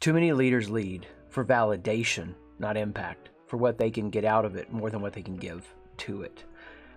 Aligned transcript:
Too 0.00 0.14
many 0.14 0.32
leaders 0.32 0.70
lead 0.70 1.06
for 1.28 1.44
validation, 1.44 2.32
not 2.58 2.78
impact, 2.78 3.28
for 3.46 3.58
what 3.58 3.76
they 3.76 3.90
can 3.90 4.08
get 4.08 4.24
out 4.24 4.46
of 4.46 4.56
it 4.56 4.72
more 4.72 4.88
than 4.88 5.02
what 5.02 5.12
they 5.12 5.20
can 5.20 5.36
give 5.36 5.74
to 5.98 6.22
it. 6.22 6.44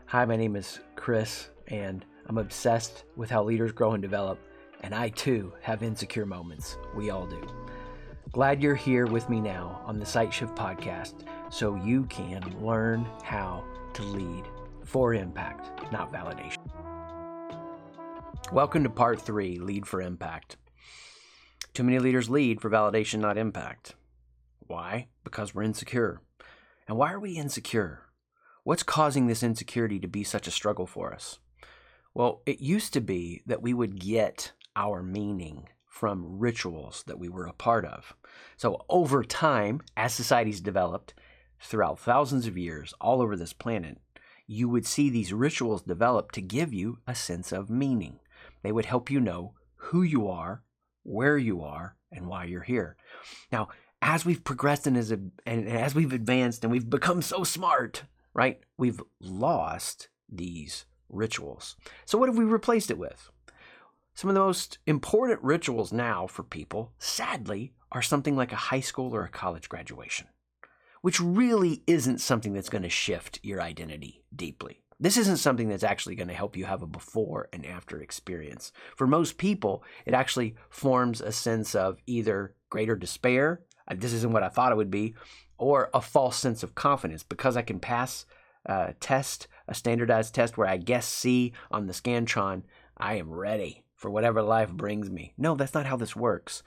Hi, 0.05 0.23
my 0.23 0.37
name 0.37 0.55
is 0.55 0.79
Chris, 0.95 1.49
and 1.67 2.05
I'm 2.27 2.37
obsessed 2.37 3.03
with 3.17 3.29
how 3.29 3.43
leaders 3.43 3.73
grow 3.73 3.91
and 3.91 4.01
develop, 4.01 4.39
and 4.83 4.95
I 4.95 5.09
too 5.09 5.51
have 5.59 5.83
insecure 5.83 6.25
moments. 6.25 6.77
We 6.95 7.09
all 7.09 7.27
do. 7.27 7.45
Glad 8.31 8.63
you're 8.63 8.73
here 8.73 9.05
with 9.05 9.27
me 9.29 9.41
now 9.41 9.81
on 9.85 9.99
the 9.99 10.05
Sight 10.05 10.33
Shift 10.33 10.55
podcast 10.55 11.27
so 11.49 11.75
you 11.75 12.05
can 12.05 12.41
learn 12.65 13.05
how 13.21 13.65
to 13.95 14.03
lead 14.03 14.45
for 14.85 15.13
impact, 15.13 15.91
not 15.91 16.13
validation. 16.13 16.59
Welcome 18.53 18.83
to 18.83 18.89
part 18.89 19.19
three 19.19 19.59
Lead 19.59 19.85
for 19.85 20.01
Impact. 20.01 20.55
Too 21.73 21.83
many 21.83 21.97
leaders 21.97 22.29
lead 22.29 22.61
for 22.61 22.69
validation, 22.69 23.19
not 23.19 23.35
impact. 23.35 23.95
Why? 24.59 25.07
Because 25.23 25.55
we're 25.55 25.63
insecure. 25.63 26.21
And 26.87 26.97
why 26.97 27.11
are 27.11 27.19
we 27.19 27.31
insecure? 27.31 28.03
What's 28.63 28.83
causing 28.83 29.25
this 29.25 29.41
insecurity 29.41 29.99
to 29.99 30.07
be 30.07 30.23
such 30.23 30.47
a 30.47 30.51
struggle 30.51 30.85
for 30.85 31.11
us? 31.11 31.39
Well, 32.13 32.43
it 32.45 32.59
used 32.59 32.93
to 32.93 33.01
be 33.01 33.41
that 33.47 33.63
we 33.63 33.73
would 33.73 33.99
get 33.99 34.51
our 34.75 35.01
meaning 35.01 35.67
from 35.87 36.37
rituals 36.37 37.03
that 37.07 37.17
we 37.17 37.27
were 37.27 37.47
a 37.47 37.53
part 37.53 37.85
of. 37.85 38.13
So, 38.55 38.85
over 38.87 39.23
time, 39.23 39.81
as 39.97 40.13
societies 40.13 40.61
developed 40.61 41.15
throughout 41.59 41.99
thousands 41.99 42.45
of 42.45 42.57
years 42.57 42.93
all 43.01 43.19
over 43.19 43.35
this 43.35 43.53
planet, 43.53 43.97
you 44.45 44.69
would 44.69 44.85
see 44.85 45.09
these 45.09 45.33
rituals 45.33 45.81
develop 45.81 46.31
to 46.33 46.41
give 46.41 46.71
you 46.71 46.99
a 47.07 47.15
sense 47.15 47.51
of 47.51 47.71
meaning. 47.71 48.19
They 48.61 48.71
would 48.71 48.85
help 48.85 49.09
you 49.09 49.19
know 49.19 49.55
who 49.75 50.03
you 50.03 50.27
are 50.27 50.61
where 51.03 51.37
you 51.37 51.61
are 51.61 51.95
and 52.11 52.27
why 52.27 52.45
you're 52.45 52.61
here. 52.61 52.95
Now, 53.51 53.69
as 54.01 54.25
we've 54.25 54.43
progressed 54.43 54.87
and 54.87 54.97
as, 54.97 55.11
and 55.11 55.31
as 55.45 55.95
we've 55.95 56.13
advanced 56.13 56.63
and 56.63 56.71
we've 56.71 56.89
become 56.89 57.21
so 57.21 57.43
smart, 57.43 58.03
right, 58.33 58.59
we've 58.77 59.01
lost 59.19 60.09
these 60.29 60.85
rituals. 61.09 61.75
So, 62.05 62.17
what 62.17 62.29
have 62.29 62.37
we 62.37 62.45
replaced 62.45 62.91
it 62.91 62.97
with? 62.97 63.29
Some 64.13 64.29
of 64.29 64.35
the 64.35 64.41
most 64.41 64.77
important 64.85 65.41
rituals 65.41 65.91
now 65.91 66.27
for 66.27 66.43
people, 66.43 66.91
sadly, 66.99 67.73
are 67.91 68.01
something 68.01 68.35
like 68.35 68.51
a 68.51 68.57
high 68.57 68.79
school 68.79 69.15
or 69.15 69.23
a 69.23 69.29
college 69.29 69.69
graduation, 69.69 70.27
which 71.01 71.19
really 71.19 71.81
isn't 71.87 72.21
something 72.21 72.53
that's 72.53 72.69
going 72.69 72.83
to 72.83 72.89
shift 72.89 73.39
your 73.41 73.61
identity 73.61 74.23
deeply. 74.35 74.82
This 74.99 75.17
isn't 75.17 75.37
something 75.37 75.69
that's 75.69 75.83
actually 75.83 76.15
going 76.15 76.27
to 76.27 76.33
help 76.33 76.55
you 76.55 76.65
have 76.65 76.81
a 76.81 76.87
before 76.87 77.49
and 77.51 77.65
after 77.65 78.01
experience. 78.01 78.71
For 78.95 79.07
most 79.07 79.37
people, 79.37 79.83
it 80.05 80.13
actually 80.13 80.55
forms 80.69 81.21
a 81.21 81.31
sense 81.31 81.75
of 81.75 81.99
either 82.05 82.55
greater 82.69 82.95
despair, 82.95 83.61
uh, 83.87 83.95
this 83.97 84.13
isn't 84.13 84.31
what 84.31 84.43
I 84.43 84.49
thought 84.49 84.71
it 84.71 84.77
would 84.77 84.91
be, 84.91 85.15
or 85.57 85.89
a 85.93 86.01
false 86.01 86.37
sense 86.37 86.63
of 86.63 86.75
confidence 86.75 87.23
because 87.23 87.57
I 87.57 87.61
can 87.61 87.79
pass 87.79 88.25
a 88.65 88.93
test, 88.99 89.47
a 89.67 89.73
standardized 89.73 90.33
test 90.33 90.57
where 90.57 90.67
I 90.67 90.77
guess 90.77 91.05
C 91.05 91.53
on 91.69 91.87
the 91.87 91.93
Scantron, 91.93 92.63
I 92.97 93.15
am 93.15 93.31
ready 93.31 93.83
for 93.95 94.09
whatever 94.09 94.41
life 94.41 94.71
brings 94.71 95.09
me. 95.09 95.33
No, 95.37 95.55
that's 95.55 95.73
not 95.73 95.85
how 95.85 95.95
this 95.95 96.15
works. 96.15 96.61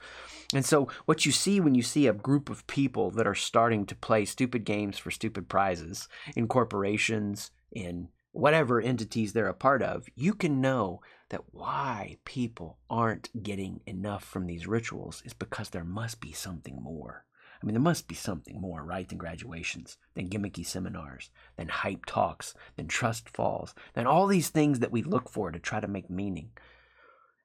And 0.53 0.65
so, 0.65 0.87
what 1.05 1.25
you 1.25 1.31
see 1.31 1.59
when 1.59 1.75
you 1.75 1.83
see 1.83 2.07
a 2.07 2.13
group 2.13 2.49
of 2.49 2.65
people 2.67 3.11
that 3.11 3.27
are 3.27 3.35
starting 3.35 3.85
to 3.87 3.95
play 3.95 4.25
stupid 4.25 4.65
games 4.65 4.97
for 4.97 5.11
stupid 5.11 5.47
prizes 5.47 6.07
in 6.35 6.47
corporations, 6.47 7.51
in 7.71 8.09
whatever 8.37 8.79
entities 8.79 9.33
they're 9.33 9.47
a 9.47 9.53
part 9.53 9.81
of, 9.81 10.07
you 10.15 10.33
can 10.33 10.61
know 10.61 11.01
that 11.29 11.53
why 11.53 12.17
people 12.23 12.77
aren't 12.89 13.43
getting 13.43 13.81
enough 13.85 14.23
from 14.23 14.45
these 14.45 14.67
rituals 14.67 15.21
is 15.25 15.33
because 15.33 15.69
there 15.69 15.83
must 15.83 16.21
be 16.21 16.31
something 16.31 16.81
more. 16.81 17.25
I 17.61 17.65
mean, 17.65 17.73
there 17.73 17.81
must 17.81 18.07
be 18.07 18.13
something 18.15 18.61
more, 18.61 18.83
right, 18.83 19.09
than 19.09 19.17
graduations, 19.17 19.97
than 20.13 20.29
gimmicky 20.29 20.63
seminars, 20.63 21.31
than 21.55 21.69
hype 21.69 22.05
talks, 22.05 22.53
than 22.75 22.87
trust 22.87 23.27
falls, 23.29 23.73
than 23.95 24.05
all 24.05 24.27
these 24.27 24.49
things 24.49 24.79
that 24.79 24.91
we 24.91 25.01
look 25.01 25.29
for 25.29 25.51
to 25.51 25.59
try 25.59 25.79
to 25.79 25.87
make 25.87 26.09
meaning. 26.09 26.51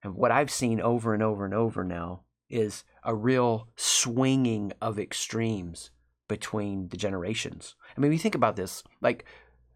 And 0.02 0.14
what 0.14 0.30
I've 0.30 0.50
seen 0.50 0.80
over 0.80 1.14
and 1.14 1.22
over 1.22 1.46
and 1.46 1.54
over 1.54 1.82
now 1.84 2.24
is 2.50 2.84
a 3.02 3.14
real 3.14 3.68
swinging 3.76 4.72
of 4.82 4.98
extremes 4.98 5.90
between 6.28 6.88
the 6.88 6.98
generations. 6.98 7.74
I 7.96 8.00
mean, 8.00 8.12
you 8.12 8.18
think 8.18 8.34
about 8.34 8.56
this, 8.56 8.82
like 9.00 9.24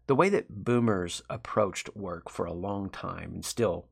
the 0.07 0.15
way 0.15 0.29
that 0.29 0.63
boomers 0.63 1.21
approached 1.29 1.95
work 1.95 2.29
for 2.29 2.45
a 2.45 2.53
long 2.53 2.89
time 2.89 3.33
and 3.33 3.45
still 3.45 3.87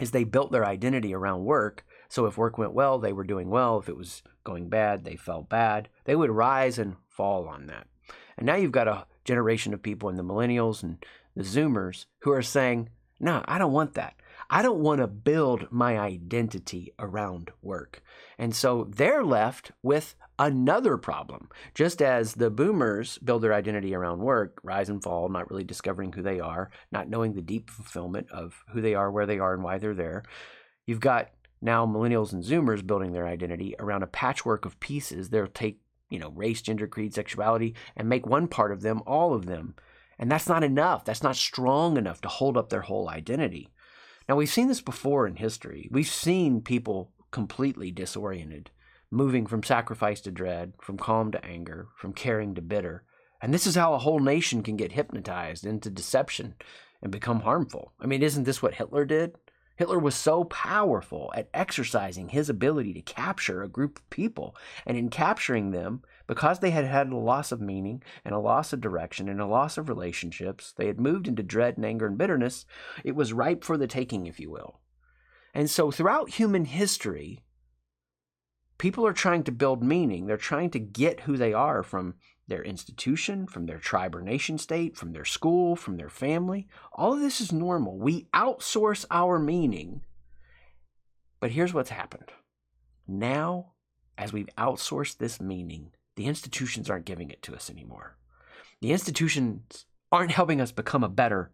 is 0.00 0.10
they 0.10 0.24
built 0.24 0.52
their 0.52 0.66
identity 0.66 1.14
around 1.14 1.44
work. 1.44 1.86
So 2.08 2.26
if 2.26 2.36
work 2.36 2.58
went 2.58 2.72
well, 2.72 2.98
they 2.98 3.12
were 3.12 3.24
doing 3.24 3.48
well. 3.48 3.78
If 3.78 3.88
it 3.88 3.96
was 3.96 4.22
going 4.44 4.68
bad, 4.68 5.04
they 5.04 5.16
felt 5.16 5.48
bad. 5.48 5.88
They 6.04 6.16
would 6.16 6.30
rise 6.30 6.78
and 6.78 6.96
fall 7.08 7.48
on 7.48 7.66
that. 7.66 7.86
And 8.36 8.46
now 8.46 8.56
you've 8.56 8.72
got 8.72 8.88
a 8.88 9.06
generation 9.24 9.72
of 9.72 9.82
people 9.82 10.08
in 10.08 10.16
the 10.16 10.24
millennials 10.24 10.82
and 10.82 11.04
the 11.34 11.42
zoomers 11.42 12.06
who 12.20 12.30
are 12.32 12.42
saying, 12.42 12.90
no, 13.18 13.42
I 13.46 13.58
don't 13.58 13.72
want 13.72 13.94
that. 13.94 14.14
I 14.48 14.62
don't 14.62 14.80
want 14.80 15.00
to 15.00 15.06
build 15.06 15.66
my 15.70 15.98
identity 15.98 16.92
around 16.98 17.50
work. 17.62 18.02
And 18.38 18.54
so 18.54 18.86
they're 18.88 19.24
left 19.24 19.72
with 19.82 20.14
another 20.38 20.96
problem. 20.96 21.48
Just 21.74 22.00
as 22.00 22.34
the 22.34 22.50
boomers 22.50 23.18
build 23.18 23.42
their 23.42 23.54
identity 23.54 23.94
around 23.94 24.20
work, 24.20 24.58
rise 24.62 24.88
and 24.88 25.02
fall, 25.02 25.28
not 25.28 25.50
really 25.50 25.64
discovering 25.64 26.12
who 26.12 26.22
they 26.22 26.40
are, 26.40 26.70
not 26.92 27.08
knowing 27.08 27.32
the 27.32 27.42
deep 27.42 27.70
fulfillment 27.70 28.30
of 28.30 28.62
who 28.72 28.80
they 28.80 28.94
are, 28.94 29.10
where 29.10 29.26
they 29.26 29.38
are, 29.38 29.54
and 29.54 29.64
why 29.64 29.78
they're 29.78 29.94
there. 29.94 30.22
You've 30.86 31.00
got 31.00 31.30
now 31.60 31.86
millennials 31.86 32.32
and 32.32 32.44
zoomers 32.44 32.86
building 32.86 33.12
their 33.12 33.26
identity 33.26 33.74
around 33.78 34.02
a 34.02 34.08
patchwork 34.08 34.64
of 34.64 34.78
pieces. 34.78 35.30
They'll 35.30 35.46
take, 35.46 35.80
you 36.10 36.18
know, 36.18 36.30
race, 36.30 36.62
gender, 36.62 36.86
creed, 36.86 37.14
sexuality, 37.14 37.74
and 37.96 38.08
make 38.08 38.26
one 38.26 38.46
part 38.46 38.72
of 38.72 38.82
them 38.82 39.02
all 39.06 39.34
of 39.34 39.46
them. 39.46 39.74
And 40.18 40.30
that's 40.30 40.48
not 40.48 40.62
enough. 40.62 41.04
That's 41.04 41.22
not 41.22 41.36
strong 41.36 41.96
enough 41.96 42.20
to 42.22 42.28
hold 42.28 42.56
up 42.56 42.68
their 42.68 42.82
whole 42.82 43.08
identity. 43.08 43.68
Now, 44.28 44.36
we've 44.36 44.48
seen 44.48 44.68
this 44.68 44.80
before 44.80 45.26
in 45.26 45.36
history. 45.36 45.88
We've 45.90 46.06
seen 46.06 46.60
people 46.60 47.12
completely 47.30 47.90
disoriented 47.90 48.70
moving 49.10 49.46
from 49.46 49.62
sacrifice 49.62 50.20
to 50.22 50.30
dread, 50.30 50.72
from 50.80 50.96
calm 50.96 51.30
to 51.32 51.44
anger, 51.44 51.88
from 51.96 52.12
caring 52.12 52.54
to 52.54 52.62
bitter. 52.62 53.04
And 53.40 53.52
this 53.52 53.66
is 53.66 53.74
how 53.74 53.94
a 53.94 53.98
whole 53.98 54.20
nation 54.20 54.62
can 54.62 54.76
get 54.76 54.92
hypnotized 54.92 55.64
into 55.64 55.90
deception 55.90 56.54
and 57.02 57.12
become 57.12 57.40
harmful. 57.40 57.92
I 58.00 58.06
mean, 58.06 58.22
isn't 58.22 58.44
this 58.44 58.62
what 58.62 58.74
Hitler 58.74 59.04
did? 59.04 59.34
Hitler 59.76 59.98
was 59.98 60.14
so 60.14 60.44
powerful 60.44 61.32
at 61.36 61.50
exercising 61.52 62.30
his 62.30 62.48
ability 62.48 62.94
to 62.94 63.02
capture 63.02 63.62
a 63.62 63.68
group 63.68 63.98
of 63.98 64.10
people. 64.10 64.56
And 64.86 64.96
in 64.96 65.10
capturing 65.10 65.70
them, 65.70 66.02
because 66.26 66.58
they 66.58 66.70
had 66.70 66.84
had 66.86 67.08
a 67.10 67.16
loss 67.16 67.52
of 67.52 67.60
meaning 67.60 68.02
and 68.24 68.34
a 68.34 68.38
loss 68.38 68.72
of 68.72 68.80
direction 68.80 69.28
and 69.28 69.40
a 69.40 69.46
loss 69.46 69.76
of 69.76 69.88
relationships, 69.88 70.72
they 70.76 70.86
had 70.86 70.98
moved 70.98 71.28
into 71.28 71.42
dread 71.42 71.76
and 71.76 71.84
anger 71.84 72.06
and 72.06 72.16
bitterness. 72.18 72.64
It 73.04 73.14
was 73.14 73.32
ripe 73.32 73.64
for 73.64 73.76
the 73.76 73.86
taking, 73.86 74.26
if 74.26 74.40
you 74.40 74.50
will. 74.50 74.80
And 75.54 75.70
so 75.70 75.90
throughout 75.90 76.30
human 76.30 76.64
history, 76.64 77.42
people 78.78 79.06
are 79.06 79.12
trying 79.12 79.42
to 79.44 79.52
build 79.52 79.82
meaning. 79.82 80.26
They're 80.26 80.36
trying 80.36 80.70
to 80.70 80.78
get 80.78 81.20
who 81.20 81.36
they 81.36 81.52
are 81.52 81.82
from 81.82 82.14
their 82.48 82.62
institution, 82.62 83.46
from 83.46 83.66
their 83.66 83.78
tribe 83.78 84.14
or 84.14 84.22
nation 84.22 84.58
state, 84.58 84.96
from 84.96 85.12
their 85.12 85.24
school, 85.24 85.76
from 85.76 85.96
their 85.96 86.08
family. 86.08 86.68
All 86.92 87.14
of 87.14 87.20
this 87.20 87.40
is 87.40 87.52
normal. 87.52 87.98
We 87.98 88.28
outsource 88.34 89.04
our 89.10 89.38
meaning. 89.38 90.02
But 91.40 91.50
here's 91.50 91.74
what's 91.74 91.90
happened. 91.90 92.30
Now, 93.06 93.72
as 94.16 94.32
we've 94.32 94.48
outsourced 94.56 95.18
this 95.18 95.40
meaning, 95.40 95.90
the 96.16 96.26
institutions 96.26 96.88
aren't 96.88 97.04
giving 97.04 97.30
it 97.30 97.42
to 97.42 97.54
us 97.54 97.68
anymore. 97.68 98.16
The 98.80 98.92
institutions 98.92 99.86
aren't 100.12 100.30
helping 100.30 100.60
us 100.60 100.72
become 100.72 101.04
a 101.04 101.08
better 101.08 101.52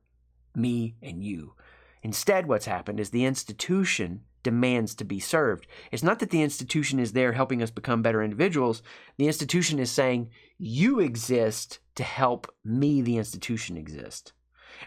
me 0.55 0.97
and 1.03 1.25
you. 1.25 1.55
Instead, 2.03 2.47
what's 2.47 2.67
happened 2.67 3.01
is 3.01 3.11
the 3.11 3.25
institution 3.25 4.23
demands 4.43 4.95
to 4.97 5.05
be 5.05 5.21
served. 5.21 5.67
It's 5.91 6.03
not 6.03 6.19
that 6.19 6.31
the 6.31 6.43
institution 6.43 6.99
is 6.99 7.13
there 7.13 7.33
helping 7.33 7.63
us 7.63 7.71
become 7.71 8.03
better 8.03 8.23
individuals. 8.23 8.83
The 9.17 9.27
institution 9.27 9.79
is 9.79 9.91
saying, 9.91 10.31
You 10.59 11.01
exist 11.01 11.79
to 11.95 12.03
help 12.03 12.53
me, 12.65 13.03
the 13.03 13.17
institution, 13.17 13.77
exist. 13.77 14.33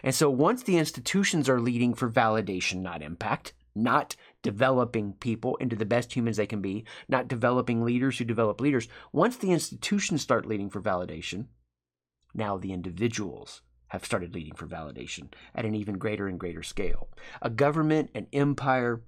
And 0.02 0.14
so 0.14 0.28
once 0.28 0.62
the 0.62 0.78
institutions 0.78 1.48
are 1.48 1.60
leading 1.60 1.94
for 1.94 2.10
validation, 2.10 2.82
not 2.82 3.02
impact, 3.02 3.54
not 3.74 4.16
developing 4.42 5.12
people 5.14 5.56
into 5.56 5.76
the 5.76 5.84
best 5.84 6.14
humans 6.14 6.36
they 6.36 6.46
can 6.46 6.60
be, 6.60 6.84
not 7.08 7.28
developing 7.28 7.84
leaders 7.84 8.18
who 8.18 8.24
develop 8.24 8.60
leaders, 8.60 8.88
once 9.12 9.36
the 9.36 9.52
institutions 9.52 10.22
start 10.22 10.46
leading 10.46 10.70
for 10.70 10.80
validation, 10.80 11.46
now 12.34 12.56
the 12.56 12.72
individuals 12.72 13.62
have 13.88 14.04
started 14.04 14.34
leading 14.34 14.54
for 14.54 14.66
validation 14.66 15.28
at 15.54 15.64
an 15.64 15.74
even 15.74 15.98
greater 15.98 16.26
and 16.26 16.40
greater 16.40 16.62
scale. 16.62 17.08
A 17.40 17.50
government, 17.50 18.10
an 18.14 18.26
empire, 18.32 19.02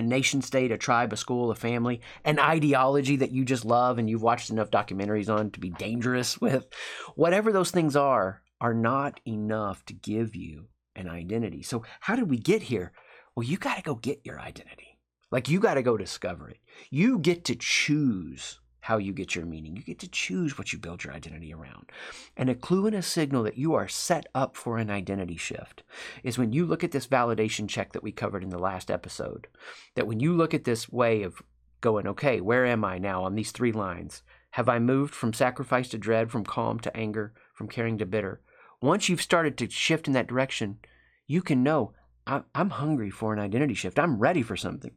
a 0.00 0.02
nation 0.02 0.40
state, 0.40 0.72
a 0.72 0.78
tribe, 0.78 1.12
a 1.12 1.16
school, 1.16 1.50
a 1.50 1.54
family, 1.54 2.00
an 2.24 2.38
ideology 2.38 3.16
that 3.16 3.32
you 3.32 3.44
just 3.44 3.64
love 3.64 3.98
and 3.98 4.08
you've 4.08 4.22
watched 4.22 4.50
enough 4.50 4.70
documentaries 4.70 5.32
on 5.32 5.50
to 5.50 5.60
be 5.60 5.70
dangerous 5.70 6.40
with, 6.40 6.66
whatever 7.14 7.52
those 7.52 7.70
things 7.70 7.94
are, 7.94 8.42
are 8.60 8.74
not 8.74 9.20
enough 9.26 9.84
to 9.84 9.92
give 9.92 10.34
you 10.34 10.66
an 10.96 11.08
identity. 11.08 11.62
So, 11.62 11.84
how 12.00 12.16
did 12.16 12.30
we 12.30 12.38
get 12.38 12.62
here? 12.62 12.92
Well, 13.36 13.46
you 13.46 13.58
got 13.58 13.76
to 13.76 13.82
go 13.82 13.94
get 13.94 14.20
your 14.24 14.40
identity. 14.40 14.98
Like 15.30 15.48
you 15.48 15.60
got 15.60 15.74
to 15.74 15.82
go 15.82 15.96
discover 15.96 16.48
it. 16.48 16.58
You 16.90 17.18
get 17.18 17.44
to 17.44 17.54
choose 17.54 18.59
how 18.80 18.98
you 18.98 19.12
get 19.12 19.34
your 19.34 19.44
meaning. 19.46 19.76
You 19.76 19.82
get 19.82 19.98
to 20.00 20.08
choose 20.08 20.56
what 20.56 20.72
you 20.72 20.78
build 20.78 21.04
your 21.04 21.12
identity 21.12 21.52
around. 21.52 21.90
And 22.36 22.48
a 22.48 22.54
clue 22.54 22.86
and 22.86 22.96
a 22.96 23.02
signal 23.02 23.42
that 23.44 23.58
you 23.58 23.74
are 23.74 23.88
set 23.88 24.26
up 24.34 24.56
for 24.56 24.78
an 24.78 24.90
identity 24.90 25.36
shift 25.36 25.82
is 26.22 26.38
when 26.38 26.52
you 26.52 26.64
look 26.64 26.82
at 26.82 26.92
this 26.92 27.06
validation 27.06 27.68
check 27.68 27.92
that 27.92 28.02
we 28.02 28.12
covered 28.12 28.42
in 28.42 28.50
the 28.50 28.58
last 28.58 28.90
episode. 28.90 29.46
That 29.94 30.06
when 30.06 30.20
you 30.20 30.34
look 30.34 30.54
at 30.54 30.64
this 30.64 30.90
way 30.90 31.22
of 31.22 31.42
going, 31.80 32.06
okay, 32.06 32.40
where 32.40 32.66
am 32.66 32.84
I 32.84 32.98
now 32.98 33.24
on 33.24 33.34
these 33.34 33.52
three 33.52 33.72
lines? 33.72 34.22
Have 34.52 34.68
I 34.68 34.78
moved 34.78 35.14
from 35.14 35.32
sacrifice 35.32 35.88
to 35.90 35.98
dread, 35.98 36.30
from 36.30 36.44
calm 36.44 36.80
to 36.80 36.96
anger, 36.96 37.32
from 37.54 37.68
caring 37.68 37.98
to 37.98 38.06
bitter? 38.06 38.40
Once 38.82 39.08
you've 39.08 39.22
started 39.22 39.56
to 39.58 39.70
shift 39.70 40.06
in 40.06 40.14
that 40.14 40.26
direction, 40.26 40.78
you 41.26 41.42
can 41.42 41.62
know 41.62 41.92
I'm 42.26 42.70
hungry 42.70 43.10
for 43.10 43.32
an 43.32 43.38
identity 43.38 43.74
shift. 43.74 43.98
I'm 43.98 44.18
ready 44.18 44.42
for 44.42 44.56
something. 44.56 44.92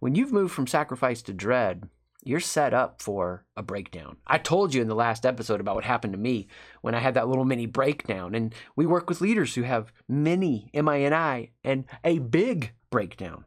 When 0.00 0.14
you've 0.14 0.32
moved 0.32 0.52
from 0.52 0.66
sacrifice 0.66 1.22
to 1.22 1.32
dread, 1.32 1.88
you're 2.22 2.40
set 2.40 2.72
up 2.72 3.02
for 3.02 3.44
a 3.56 3.62
breakdown. 3.62 4.16
I 4.26 4.38
told 4.38 4.72
you 4.72 4.80
in 4.80 4.88
the 4.88 4.94
last 4.94 5.26
episode 5.26 5.60
about 5.60 5.74
what 5.74 5.84
happened 5.84 6.12
to 6.12 6.18
me 6.18 6.46
when 6.80 6.94
I 6.94 7.00
had 7.00 7.14
that 7.14 7.28
little 7.28 7.44
mini 7.44 7.66
breakdown. 7.66 8.34
And 8.34 8.54
we 8.76 8.86
work 8.86 9.08
with 9.08 9.20
leaders 9.20 9.54
who 9.54 9.62
have 9.62 9.92
mini, 10.08 10.70
M 10.72 10.88
I 10.88 11.00
N 11.00 11.12
I, 11.12 11.50
and 11.64 11.84
a 12.04 12.20
big 12.20 12.72
breakdown. 12.90 13.44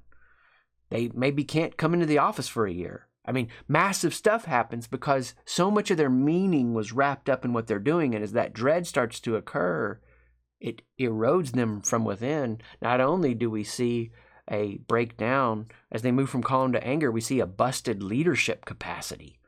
They 0.90 1.10
maybe 1.14 1.44
can't 1.44 1.78
come 1.78 1.94
into 1.94 2.06
the 2.06 2.18
office 2.18 2.48
for 2.48 2.68
a 2.68 2.74
year. 2.74 3.08
I 3.26 3.32
mean, 3.32 3.48
massive 3.68 4.14
stuff 4.14 4.46
happens 4.46 4.88
because 4.88 5.34
so 5.46 5.72
much 5.72 5.90
of 5.90 5.98
their 5.98 6.10
meaning 6.10 6.74
was 6.74 6.92
wrapped 6.92 7.30
up 7.30 7.44
in 7.44 7.54
what 7.54 7.68
they're 7.68 7.80
doing. 7.80 8.14
And 8.14 8.24
as 8.24 8.34
that 8.34 8.54
dread 8.54 8.86
starts 8.86 9.20
to 9.22 9.36
occur, 9.36 10.00
it 10.60 10.82
erodes 11.00 11.54
them 11.54 11.82
from 11.82 12.06
within. 12.06 12.60
Not 12.82 13.02
only 13.02 13.34
do 13.34 13.50
we 13.50 13.64
see 13.64 14.12
a 14.50 14.78
breakdown. 14.88 15.68
As 15.92 16.02
they 16.02 16.12
move 16.12 16.30
from 16.30 16.44
calm 16.44 16.72
to 16.74 16.84
anger, 16.84 17.12
we 17.12 17.22
see 17.22 17.40
a 17.40 17.48
busted 17.48 18.04
leadership 18.04 18.66
capacity. 18.66 19.40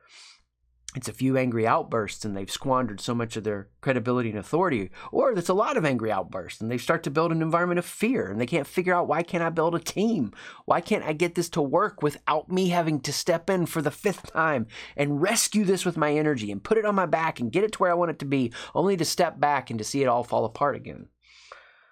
It's 0.96 1.10
a 1.10 1.14
few 1.14 1.38
angry 1.38 1.68
outbursts 1.68 2.26
and 2.26 2.36
they've 2.36 2.50
squandered 2.50 3.00
so 3.00 3.14
much 3.14 3.36
of 3.36 3.44
their 3.44 3.70
credibility 3.82 4.30
and 4.30 4.40
authority 4.40 4.90
or 5.12 5.32
it's 5.32 5.50
a 5.50 5.54
lot 5.54 5.78
of 5.78 5.86
angry 5.86 6.12
outbursts 6.12 6.60
and 6.60 6.72
they 6.72 6.80
start 6.80 7.04
to 7.04 7.12
build 7.12 7.32
an 7.32 7.42
environment 7.42 7.78
of 7.78 7.86
fear 7.86 8.32
and 8.32 8.42
they 8.42 8.48
can't 8.48 8.66
figure 8.66 8.96
out 8.96 9.08
why 9.08 9.22
can't 9.22 9.44
i 9.44 9.50
build 9.50 9.76
a 9.76 9.80
team? 9.80 10.32
Why 10.66 10.82
can't 10.82 11.04
i 11.04 11.14
get 11.14 11.36
this 11.36 11.50
to 11.50 11.62
work 11.62 12.02
without 12.02 12.50
me 12.50 12.70
having 12.70 13.00
to 13.02 13.14
step 13.14 13.48
in 13.48 13.68
for 13.68 13.82
the 13.82 13.92
fifth 13.92 14.32
time 14.32 14.66
and 14.96 15.22
rescue 15.22 15.66
this 15.66 15.86
with 15.86 15.98
my 15.98 16.14
energy 16.14 16.52
and 16.52 16.64
put 16.64 16.80
it 16.80 16.86
on 16.86 16.96
my 16.96 17.06
back 17.06 17.40
and 17.40 17.52
get 17.52 17.64
it 17.64 17.74
to 17.74 17.80
where 17.80 17.92
i 17.92 17.96
want 17.96 18.10
it 18.10 18.18
to 18.20 18.26
be 18.26 18.52
only 18.74 18.98
to 18.98 19.06
step 19.06 19.40
back 19.40 19.70
and 19.70 19.78
to 19.78 19.86
see 19.86 20.02
it 20.02 20.08
all 20.08 20.24
fall 20.24 20.46
apart 20.46 20.76
again 20.76 21.10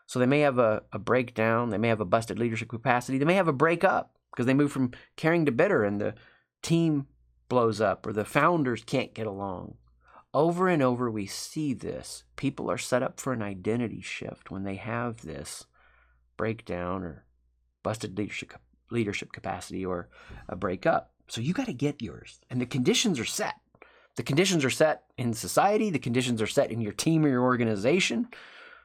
so 0.05 0.19
they 0.19 0.25
may 0.25 0.41
have 0.41 0.59
a, 0.59 0.83
a 0.91 0.99
breakdown 0.99 1.69
they 1.69 1.77
may 1.77 1.87
have 1.87 2.01
a 2.01 2.05
busted 2.05 2.39
leadership 2.39 2.69
capacity 2.69 3.17
they 3.17 3.25
may 3.25 3.35
have 3.35 3.47
a 3.47 3.53
breakup 3.53 4.15
because 4.35 4.45
they 4.45 4.53
move 4.53 4.71
from 4.71 4.91
caring 5.15 5.45
to 5.45 5.51
bitter 5.51 5.83
and 5.83 6.01
the 6.01 6.13
team 6.61 7.07
blows 7.47 7.79
up 7.79 8.05
or 8.05 8.13
the 8.13 8.25
founders 8.25 8.83
can't 8.83 9.13
get 9.13 9.27
along. 9.27 9.75
Over 10.33 10.67
and 10.67 10.81
over, 10.81 11.09
we 11.09 11.25
see 11.25 11.73
this. 11.73 12.25
People 12.35 12.69
are 12.69 12.77
set 12.77 13.01
up 13.01 13.19
for 13.19 13.31
an 13.31 13.41
identity 13.41 14.01
shift 14.01 14.51
when 14.51 14.63
they 14.63 14.75
have 14.75 15.21
this 15.21 15.65
breakdown 16.35 17.03
or 17.03 17.23
busted 17.83 18.17
leadership, 18.17 18.53
leadership 18.91 19.31
capacity 19.31 19.85
or 19.85 20.09
a 20.49 20.55
breakup. 20.55 21.11
So 21.29 21.39
you 21.39 21.53
got 21.53 21.67
to 21.67 21.73
get 21.73 22.01
yours. 22.01 22.41
And 22.49 22.59
the 22.59 22.65
conditions 22.65 23.19
are 23.19 23.25
set. 23.25 23.55
The 24.17 24.23
conditions 24.23 24.65
are 24.65 24.69
set 24.69 25.03
in 25.17 25.33
society, 25.33 25.89
the 25.89 25.99
conditions 25.99 26.41
are 26.41 26.47
set 26.47 26.71
in 26.71 26.81
your 26.81 26.93
team 26.93 27.25
or 27.25 27.29
your 27.29 27.43
organization. 27.43 28.27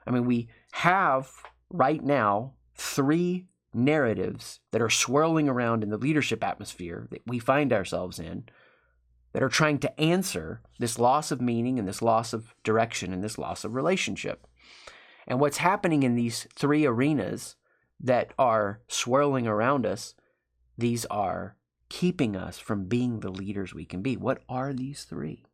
I 0.07 0.11
mean, 0.11 0.25
we 0.25 0.49
have 0.73 1.31
right 1.71 2.03
now 2.03 2.55
three 2.75 3.47
narratives 3.73 4.61
that 4.73 4.83
are 4.83 4.91
swirling 4.91 5.49
around 5.49 5.83
in 5.83 5.91
the 5.91 5.99
leadership 5.99 6.43
atmosphere 6.43 7.07
that 7.11 7.23
we 7.27 7.39
find 7.39 7.73
ourselves 7.73 8.19
in 8.19 8.45
that 9.33 9.43
are 9.43 9.49
trying 9.49 9.79
to 9.79 10.01
answer 10.01 10.61
this 10.79 10.99
loss 10.99 11.31
of 11.31 11.41
meaning 11.41 11.79
and 11.79 11.87
this 11.87 12.03
loss 12.03 12.33
of 12.33 12.55
direction 12.65 13.13
and 13.13 13.23
this 13.23 13.39
loss 13.39 13.65
of 13.65 13.75
relationship. 13.75 14.47
And 15.27 15.39
what's 15.39 15.59
happening 15.59 16.03
in 16.03 16.17
these 16.17 16.49
three 16.55 16.85
arenas 16.85 17.55
that 18.01 18.33
are 18.39 18.81
swirling 18.89 19.47
around 19.47 19.87
us, 19.87 20.15
these 20.77 21.05
are 21.07 21.57
keeping 21.89 22.35
us 22.35 22.59
from 22.59 22.87
being 22.87 23.21
the 23.21 23.31
leaders 23.31 23.75
we 23.75 23.85
can 23.85 24.03
be. 24.03 24.17
What 24.17 24.43
are 24.49 24.73
these 24.73 25.05
three? 25.05 25.45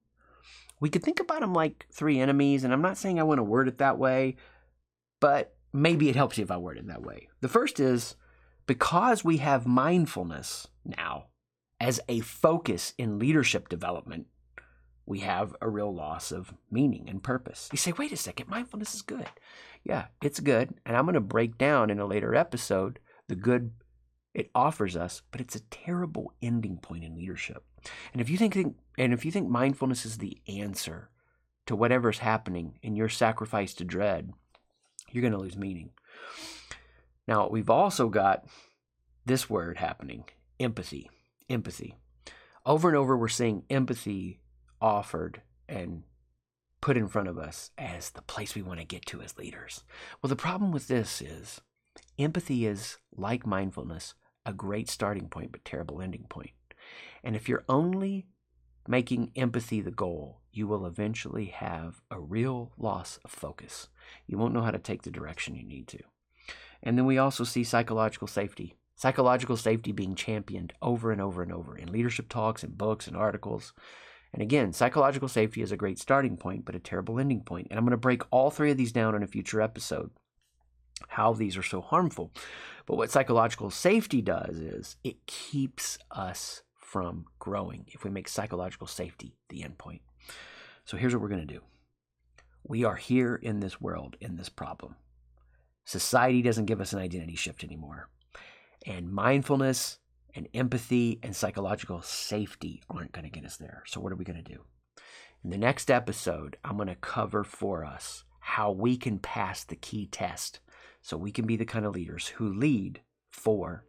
We 0.80 0.90
could 0.90 1.02
think 1.02 1.20
about 1.20 1.40
them 1.40 1.54
like 1.54 1.86
three 1.90 2.20
enemies, 2.20 2.64
and 2.64 2.72
I'm 2.72 2.82
not 2.82 2.98
saying 2.98 3.18
I 3.18 3.24
want 3.24 3.38
to 3.38 3.44
word 3.44 3.68
it 3.68 3.78
that 3.78 3.98
way, 3.98 4.36
but 5.20 5.54
maybe 5.72 6.08
it 6.08 6.16
helps 6.16 6.38
you 6.38 6.44
if 6.44 6.50
I 6.50 6.56
word 6.56 6.78
it 6.78 6.86
that 6.88 7.02
way. 7.02 7.28
The 7.40 7.48
first 7.48 7.80
is 7.80 8.16
because 8.66 9.24
we 9.24 9.38
have 9.38 9.66
mindfulness 9.66 10.68
now 10.84 11.26
as 11.80 12.00
a 12.08 12.20
focus 12.20 12.94
in 12.98 13.18
leadership 13.18 13.68
development, 13.68 14.26
we 15.04 15.20
have 15.20 15.54
a 15.60 15.68
real 15.68 15.94
loss 15.94 16.32
of 16.32 16.52
meaning 16.70 17.08
and 17.08 17.22
purpose. 17.22 17.68
You 17.72 17.78
say, 17.78 17.92
wait 17.96 18.12
a 18.12 18.16
second, 18.16 18.48
mindfulness 18.48 18.94
is 18.94 19.02
good. 19.02 19.28
Yeah, 19.84 20.06
it's 20.22 20.40
good. 20.40 20.74
And 20.84 20.96
I'm 20.96 21.04
going 21.04 21.14
to 21.14 21.20
break 21.20 21.58
down 21.58 21.90
in 21.90 22.00
a 22.00 22.06
later 22.06 22.34
episode 22.34 22.98
the 23.28 23.36
good 23.36 23.72
it 24.36 24.50
offers 24.54 24.96
us, 24.96 25.22
but 25.30 25.40
it's 25.40 25.56
a 25.56 25.60
terrible 25.60 26.30
ending 26.42 26.76
point 26.76 27.02
in 27.02 27.16
leadership. 27.16 27.64
And 28.12 28.20
if 28.20 28.28
you 28.28 28.36
think 28.36 28.54
and 28.54 29.12
if 29.14 29.24
you 29.24 29.32
think 29.32 29.48
mindfulness 29.48 30.04
is 30.04 30.18
the 30.18 30.38
answer 30.46 31.08
to 31.64 31.74
whatever's 31.74 32.18
happening 32.18 32.78
in 32.82 32.96
your 32.96 33.08
sacrifice 33.08 33.72
to 33.74 33.84
dread, 33.84 34.30
you're 35.10 35.22
going 35.22 35.32
to 35.32 35.38
lose 35.38 35.56
meaning. 35.56 35.90
Now, 37.26 37.48
we've 37.48 37.70
also 37.70 38.10
got 38.10 38.44
this 39.24 39.48
word 39.48 39.78
happening 39.78 40.24
empathy. 40.60 41.10
Empathy. 41.48 41.96
Over 42.66 42.88
and 42.88 42.96
over, 42.96 43.16
we're 43.16 43.28
seeing 43.28 43.62
empathy 43.70 44.40
offered 44.82 45.40
and 45.66 46.02
put 46.82 46.98
in 46.98 47.08
front 47.08 47.28
of 47.28 47.38
us 47.38 47.70
as 47.78 48.10
the 48.10 48.22
place 48.22 48.54
we 48.54 48.62
want 48.62 48.80
to 48.80 48.86
get 48.86 49.06
to 49.06 49.22
as 49.22 49.38
leaders. 49.38 49.82
Well, 50.20 50.28
the 50.28 50.36
problem 50.36 50.72
with 50.72 50.88
this 50.88 51.22
is 51.22 51.62
empathy 52.18 52.66
is, 52.66 52.98
like 53.16 53.46
mindfulness, 53.46 54.14
a 54.46 54.52
great 54.52 54.88
starting 54.88 55.28
point, 55.28 55.52
but 55.52 55.64
terrible 55.64 56.00
ending 56.00 56.24
point. 56.28 56.52
And 57.22 57.36
if 57.36 57.48
you're 57.48 57.64
only 57.68 58.26
making 58.88 59.32
empathy 59.36 59.80
the 59.80 59.90
goal, 59.90 60.40
you 60.52 60.66
will 60.66 60.86
eventually 60.86 61.46
have 61.46 62.00
a 62.10 62.20
real 62.20 62.72
loss 62.78 63.18
of 63.24 63.30
focus. 63.30 63.88
You 64.26 64.38
won't 64.38 64.54
know 64.54 64.62
how 64.62 64.70
to 64.70 64.78
take 64.78 65.02
the 65.02 65.10
direction 65.10 65.56
you 65.56 65.64
need 65.64 65.88
to. 65.88 65.98
And 66.82 66.96
then 66.96 67.04
we 67.04 67.18
also 67.18 67.44
see 67.44 67.64
psychological 67.64 68.28
safety. 68.28 68.76
Psychological 68.94 69.56
safety 69.56 69.92
being 69.92 70.14
championed 70.14 70.72
over 70.80 71.12
and 71.12 71.20
over 71.20 71.42
and 71.42 71.52
over 71.52 71.76
in 71.76 71.92
leadership 71.92 72.28
talks 72.28 72.62
and 72.62 72.78
books 72.78 73.06
and 73.06 73.16
articles. 73.16 73.74
And 74.32 74.42
again, 74.42 74.72
psychological 74.72 75.28
safety 75.28 75.62
is 75.62 75.72
a 75.72 75.76
great 75.76 75.98
starting 75.98 76.36
point, 76.36 76.64
but 76.64 76.74
a 76.74 76.78
terrible 76.78 77.18
ending 77.18 77.40
point. 77.40 77.68
And 77.70 77.78
I'm 77.78 77.84
going 77.84 77.90
to 77.90 77.98
break 77.98 78.22
all 78.30 78.50
three 78.50 78.70
of 78.70 78.76
these 78.76 78.92
down 78.92 79.14
in 79.14 79.22
a 79.22 79.26
future 79.26 79.60
episode, 79.60 80.10
how 81.08 81.32
these 81.32 81.56
are 81.56 81.62
so 81.62 81.80
harmful. 81.80 82.32
But 82.86 82.96
what 82.96 83.10
psychological 83.10 83.70
safety 83.70 84.22
does 84.22 84.58
is 84.58 84.96
it 85.02 85.26
keeps 85.26 85.98
us 86.10 86.62
from 86.80 87.26
growing 87.38 87.86
if 87.88 88.04
we 88.04 88.10
make 88.10 88.28
psychological 88.28 88.86
safety 88.86 89.36
the 89.48 89.62
end 89.62 89.76
point. 89.78 90.02
So 90.84 90.96
here's 90.96 91.12
what 91.12 91.20
we're 91.20 91.28
going 91.28 91.46
to 91.46 91.54
do 91.54 91.60
we 92.64 92.84
are 92.84 92.96
here 92.96 93.36
in 93.36 93.60
this 93.60 93.80
world, 93.80 94.16
in 94.20 94.36
this 94.36 94.48
problem. 94.48 94.96
Society 95.84 96.42
doesn't 96.42 96.66
give 96.66 96.80
us 96.80 96.92
an 96.92 96.98
identity 96.98 97.36
shift 97.36 97.62
anymore. 97.62 98.08
And 98.84 99.12
mindfulness 99.12 99.98
and 100.34 100.48
empathy 100.52 101.20
and 101.22 101.34
psychological 101.34 102.02
safety 102.02 102.82
aren't 102.90 103.12
going 103.12 103.24
to 103.24 103.30
get 103.30 103.44
us 103.44 103.56
there. 103.56 103.82
So, 103.86 104.00
what 104.00 104.12
are 104.12 104.16
we 104.16 104.24
going 104.24 104.42
to 104.42 104.52
do? 104.52 104.62
In 105.44 105.50
the 105.50 105.58
next 105.58 105.90
episode, 105.90 106.56
I'm 106.64 106.76
going 106.76 106.88
to 106.88 106.96
cover 106.96 107.44
for 107.44 107.84
us 107.84 108.24
how 108.40 108.70
we 108.70 108.96
can 108.96 109.18
pass 109.18 109.64
the 109.64 109.76
key 109.76 110.06
test 110.06 110.60
so 111.06 111.16
we 111.16 111.30
can 111.30 111.46
be 111.46 111.54
the 111.54 111.64
kind 111.64 111.86
of 111.86 111.94
leaders 111.94 112.26
who 112.26 112.52
lead 112.52 113.00
for 113.30 113.84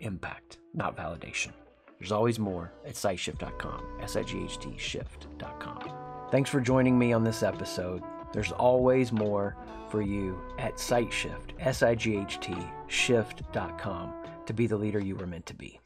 impact, 0.00 0.58
not 0.74 0.94
validation. 0.94 1.52
There's 1.98 2.12
always 2.12 2.38
more 2.38 2.70
at 2.84 2.96
sightshift.com, 2.96 3.82
S 4.02 4.14
I 4.14 4.24
G 4.24 4.44
H 4.44 4.58
T 4.58 4.74
shift.com. 4.76 5.90
Thanks 6.30 6.50
for 6.50 6.60
joining 6.60 6.98
me 6.98 7.14
on 7.14 7.24
this 7.24 7.42
episode. 7.42 8.02
There's 8.34 8.52
always 8.52 9.10
more 9.10 9.56
for 9.90 10.02
you 10.02 10.38
at 10.58 10.74
SightShift, 10.74 11.52
S 11.60 11.82
I 11.82 11.94
G 11.94 12.18
H 12.18 12.38
T 12.40 12.54
shift.com 12.88 14.12
to 14.44 14.52
be 14.52 14.66
the 14.66 14.76
leader 14.76 15.00
you 15.00 15.16
were 15.16 15.26
meant 15.26 15.46
to 15.46 15.54
be. 15.54 15.80